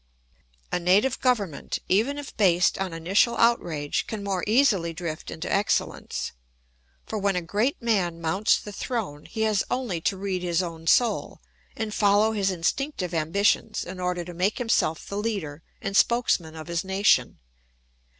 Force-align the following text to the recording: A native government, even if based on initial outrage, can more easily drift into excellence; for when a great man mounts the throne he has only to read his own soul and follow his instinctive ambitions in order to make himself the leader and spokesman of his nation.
A 0.71 0.79
native 0.79 1.19
government, 1.19 1.77
even 1.87 2.17
if 2.17 2.35
based 2.35 2.79
on 2.79 2.91
initial 2.91 3.37
outrage, 3.37 4.07
can 4.07 4.23
more 4.23 4.43
easily 4.47 4.93
drift 4.93 5.29
into 5.29 5.53
excellence; 5.53 6.31
for 7.05 7.19
when 7.19 7.35
a 7.35 7.41
great 7.43 7.79
man 7.83 8.19
mounts 8.19 8.57
the 8.59 8.71
throne 8.71 9.25
he 9.25 9.41
has 9.43 9.63
only 9.69 10.01
to 10.01 10.17
read 10.17 10.41
his 10.41 10.63
own 10.63 10.87
soul 10.87 11.39
and 11.77 11.93
follow 11.93 12.31
his 12.31 12.49
instinctive 12.49 13.13
ambitions 13.13 13.83
in 13.85 13.99
order 13.99 14.25
to 14.25 14.33
make 14.33 14.57
himself 14.57 15.05
the 15.05 15.17
leader 15.17 15.61
and 15.83 15.95
spokesman 15.95 16.55
of 16.55 16.65
his 16.65 16.83
nation. 16.83 17.37